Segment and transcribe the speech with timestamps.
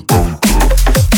[0.00, 1.17] ponto.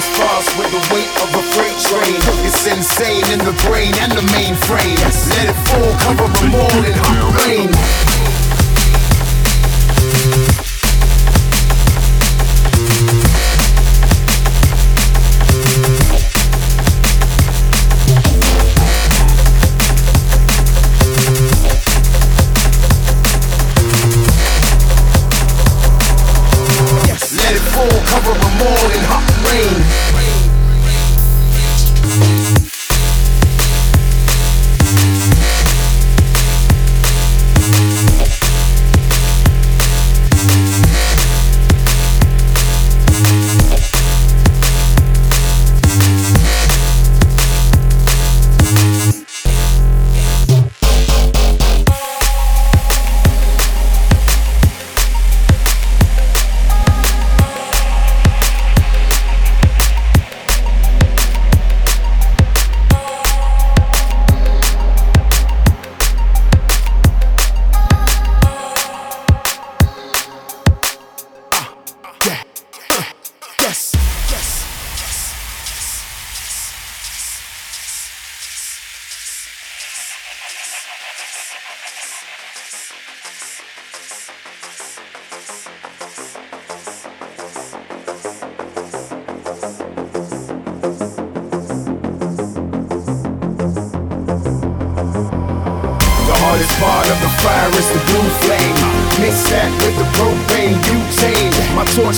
[0.00, 2.16] the cross with the weight of a freight train.
[2.46, 4.96] It's insane in the brain and the mainframe.
[4.96, 8.09] Let it fall, cover them all in hot rain.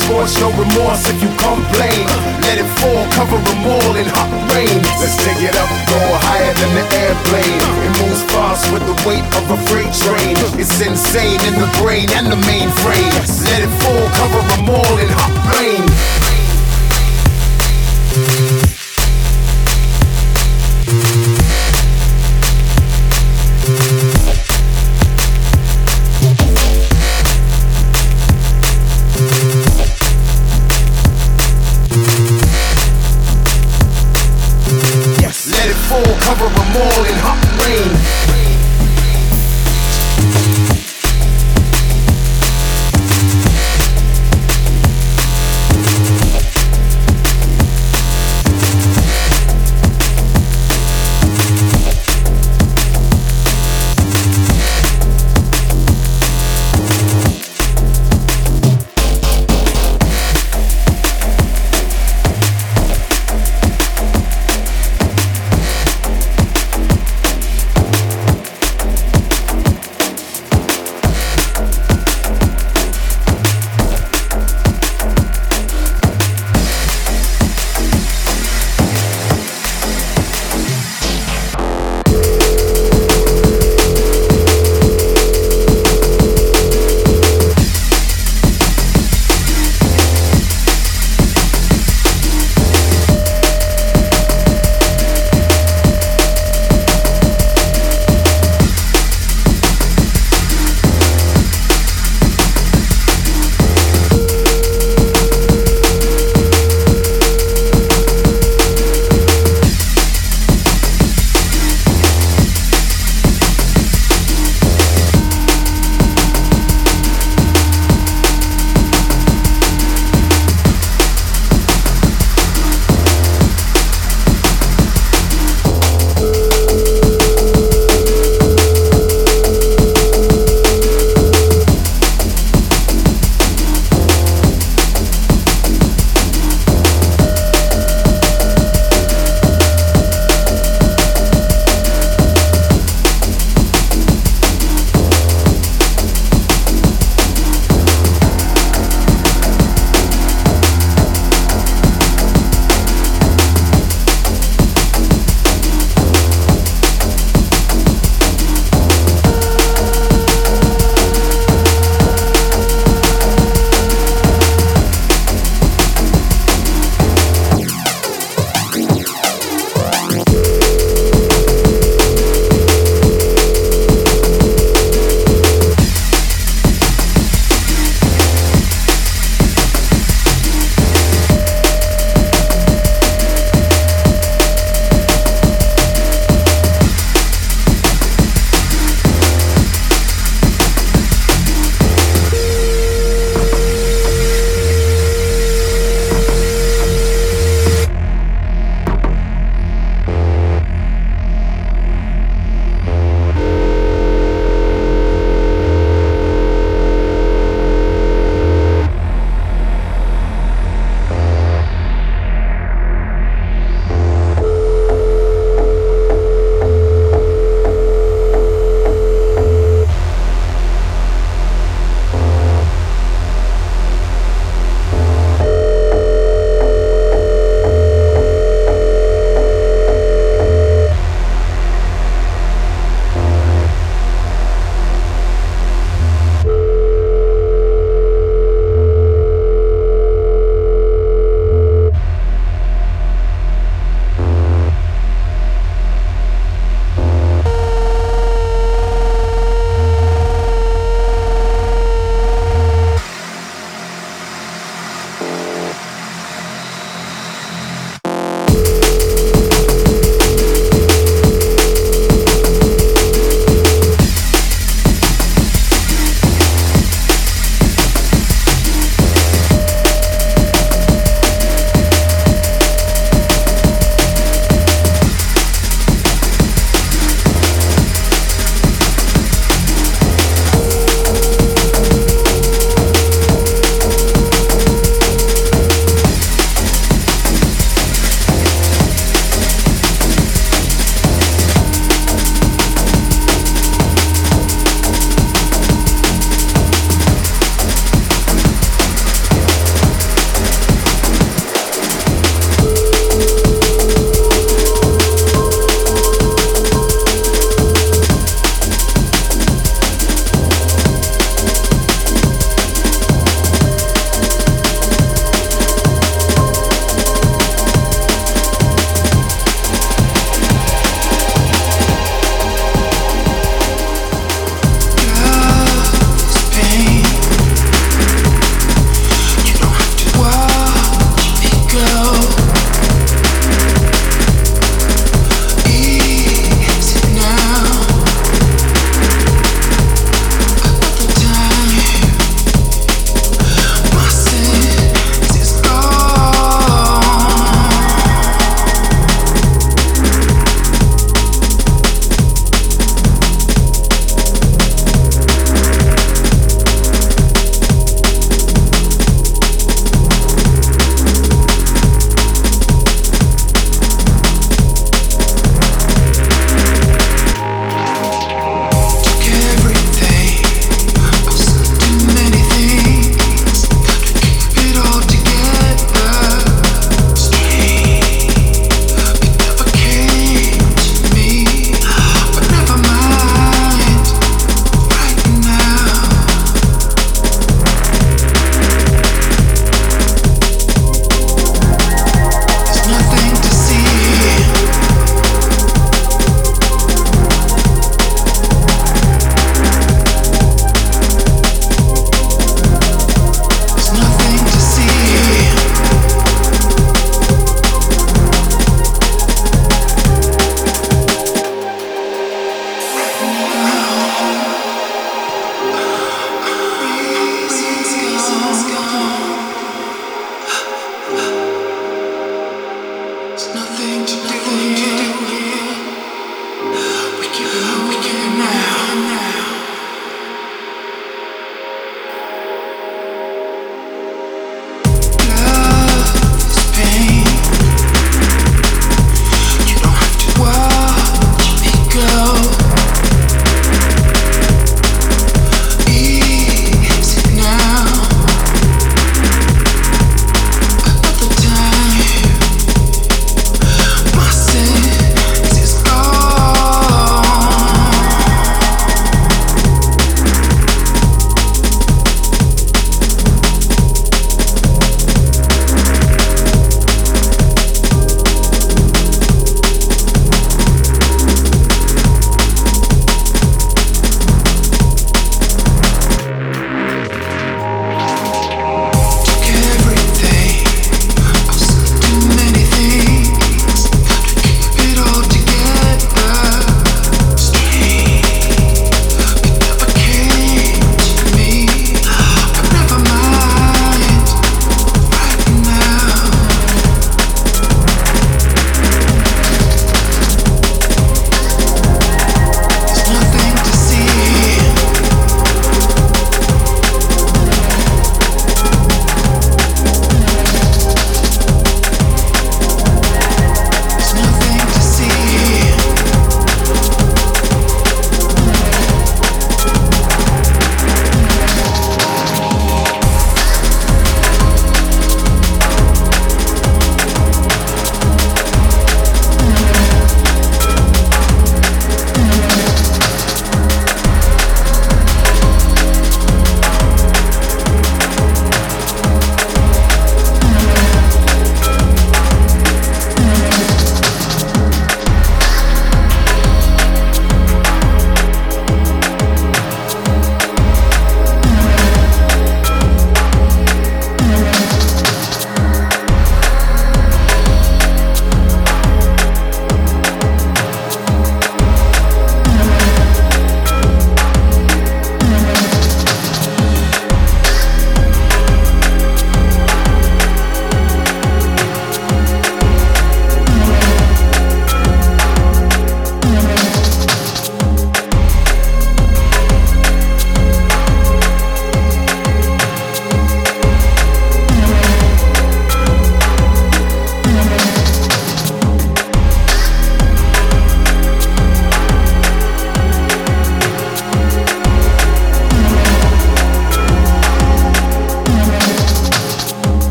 [0.00, 2.06] sports, no remorse if you complain.
[2.46, 4.80] Let it fall, cover them all in hot rain.
[5.00, 7.60] Let's dig it up, go higher than the airplane.
[7.84, 10.34] It moves fast with the weight of a freight train.
[10.56, 13.12] It's insane in the brain and the mainframe.
[13.44, 16.29] Let it fall, cover them all in hot rain.